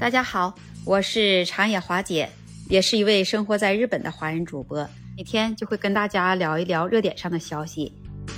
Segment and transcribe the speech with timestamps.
[0.00, 0.54] 大家好，
[0.86, 2.26] 我是长野华姐，
[2.70, 7.92] 也是一位生活在日本的华人主播，每天就会跟大家聊一聊热点上的消息。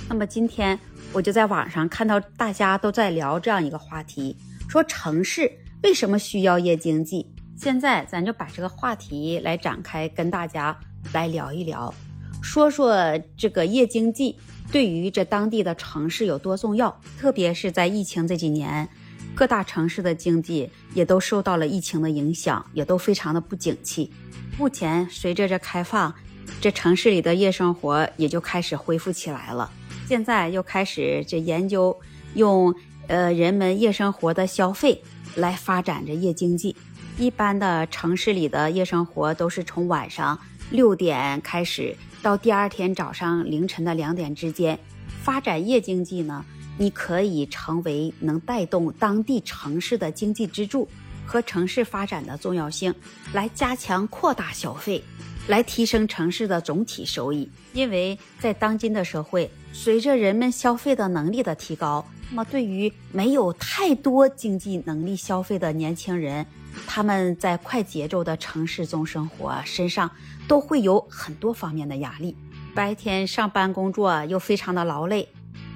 [0.09, 0.77] 那么今天
[1.13, 4.35] 我就在网上看到大家都在聊这样一个话题，
[4.67, 5.49] 说城市
[5.83, 7.25] 为什么需要夜经济？
[7.55, 10.77] 现在咱就把这个话题来展开，跟大家
[11.13, 11.93] 来聊一聊，
[12.41, 14.37] 说说这个夜经济
[14.69, 18.89] 对于这当地的城市有多重要，特别是在疫情这几年。
[19.35, 24.11] 各大城市的经济也都受到了疫情的影响，也都非常的不景气。
[24.57, 26.13] 目前随着这开放，
[26.61, 29.71] 这城市里的夜生活也就开始恢复起来了。
[30.07, 31.99] 现在又开始这研究
[32.35, 32.73] 用
[33.07, 35.01] 呃人们夜生活的消费
[35.35, 36.75] 来发展着夜经济。
[37.17, 40.37] 一般的城市里的夜生活都是从晚上
[40.69, 44.77] 六点开始，到第二天早上凌晨的两点之间。
[45.23, 46.43] 发展夜经济呢？
[46.77, 50.87] 你可以成为能带动当地城市的经济支柱
[51.25, 52.93] 和城市发展的重要性，
[53.33, 55.03] 来加强扩大消费，
[55.47, 57.49] 来提升城市的总体收益。
[57.73, 66.45] 因为在当今的社会，随着人们消费的能力的提高，那么对于没有太多经济能力消费的年轻人，
[66.87, 70.09] 他们在快节奏的城市中生活，身上
[70.47, 72.35] 都会有很多方面的压力。
[72.75, 75.27] 白天上班工作又非常的劳累。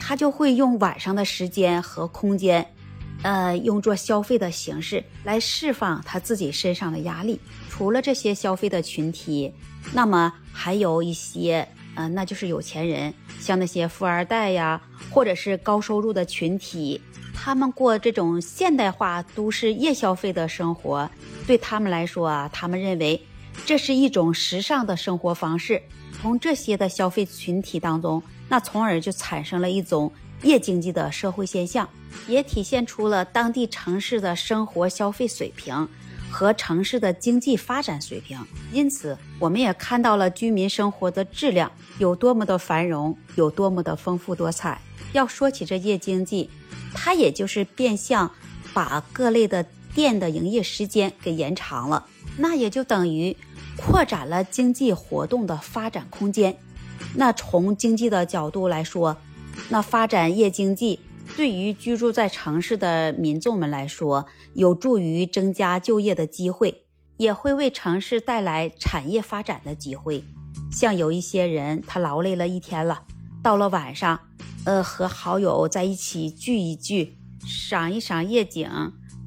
[0.08, 2.66] 他就会用晚上的时间和空间，
[3.24, 7.38] 呃，用作消费的形式来释放他自己身上的压力。
[7.70, 9.54] 除了这些消费的群体，
[9.92, 17.02] 那么还有一些，呃，那就是有钱人，像那些富二代呀，或者是高收入的群体，
[17.36, 21.12] 他们过这种现代化都市夜消费的生活，
[21.46, 23.22] 对他们来说啊，他们认为
[23.66, 25.84] 这是一种时尚的生活方式。
[26.14, 28.24] 从这些的消费群体当中。
[28.50, 30.12] 那从而就产生了一种
[30.44, 31.88] 夜经济的社会现象，
[32.28, 35.88] 也体现出了当地城市的生活消费水平
[36.32, 38.40] 和城市的经济发展水平。
[38.72, 44.80] 因此，我们也看到了居民生活的质量有多么的繁荣，有多么的丰富多彩。
[45.14, 46.50] 要说起这夜经济，
[46.94, 48.30] 它也就是变相
[48.74, 49.66] 把各类的
[49.96, 52.06] 店的营业时间给延长了，
[52.38, 53.36] 那也就等于
[53.76, 56.56] 扩展了经济活动的发展空间。
[57.16, 59.18] 那从经济的角度来说，
[59.70, 61.00] 那发展夜经济
[61.36, 66.86] 对于居住在城市的民众们来说，有助于增加就业的机会，
[67.18, 70.24] 也会为城市带来产业发展的机会。
[70.72, 73.04] 像有一些人，他劳累了一天了，
[73.42, 74.20] 到了晚上，
[74.66, 78.70] 呃，和好友在一起聚一聚，赏一赏夜景，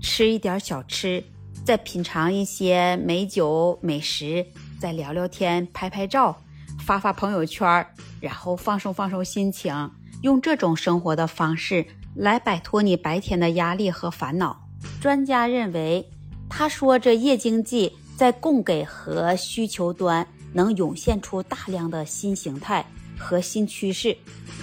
[0.00, 1.24] 吃一点小吃，
[1.64, 4.46] 再品尝一些美酒美食，
[4.78, 6.42] 再聊聊天，拍拍照。
[6.90, 7.86] 发发朋友圈，
[8.20, 9.92] 然后放松放松心情，
[10.22, 11.86] 用这种生活的方式
[12.16, 14.66] 来摆脱你白天的压力和烦恼。
[15.00, 16.10] 专家认为，
[16.48, 22.84] 他说这夜经济在供给和需求端能涌现出大量的新形态
[23.16, 24.16] 和新趋势，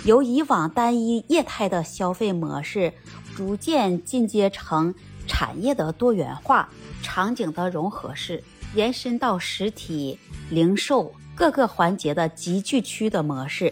[0.03, 2.91] 由以往单一业态的消费模式，
[3.37, 4.93] 逐渐进阶成
[5.27, 6.67] 产业的多元化、
[7.01, 8.43] 场景的融合式，
[8.77, 10.19] 延伸到实体
[10.51, 11.11] 零售。
[11.35, 13.71] 各个环节的集聚区的模式，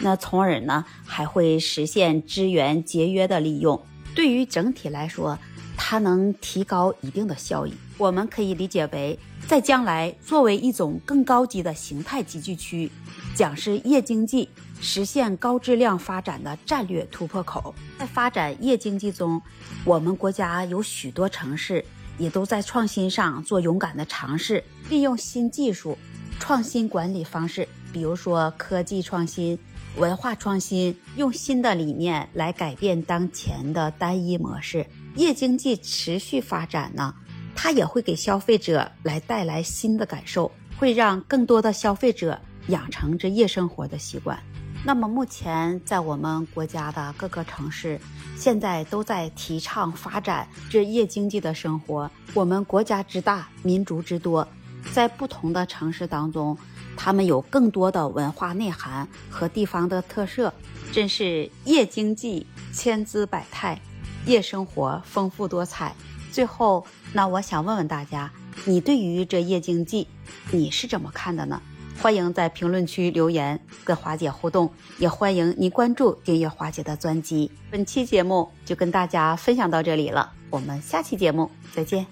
[0.00, 3.82] 那从而呢还会实现资源节约的利用。
[4.14, 5.38] 对于整体来说，
[5.78, 7.72] 它能提高一定的效益。
[7.96, 12.90] 我们可以理解为，在将来作为一种更高级的形态集聚区，
[13.34, 14.46] 将是夜经济
[14.78, 17.74] 实现高质量发展的战略突破口。
[17.98, 19.40] 在发展夜经济中，
[19.86, 21.82] 我们国家有许多城市
[22.18, 25.96] 也都在创新上做勇敢的尝试，利用新技术。
[26.38, 29.58] 创新管理方式，比如说科技创新、
[29.96, 34.86] 文化创新，用新的理念来改变当前的单一模式。
[35.14, 37.14] 夜经济持续发展呢，
[37.54, 42.38] 它也会给消费者来带来新的感受，会让更多的消费者
[42.68, 44.38] 养成这夜生活的习惯。
[44.86, 48.00] 那么目前在我们国家的各个城市，
[48.36, 52.08] 现在都在提倡发展这夜经济的生活。
[52.34, 54.46] 我们国家之大，民族之多。
[54.92, 56.56] 在不同的城市当中，
[56.96, 60.54] 他们有更多的文化内涵和地方的特色，
[60.92, 63.80] 真是夜经济千姿百态，
[64.24, 65.92] 夜生活丰富多彩。
[66.30, 68.30] 最后，那我想问问大家，
[68.64, 70.06] 你对于这夜经济，
[70.52, 71.60] 你是怎么看的呢？
[72.02, 77.50] 欢迎在评论区留言跟华姐互动，也欢迎您关注订阅华姐的专辑。
[77.70, 82.06] 本期节目就跟大家分享到这里了，我们下期节目再见。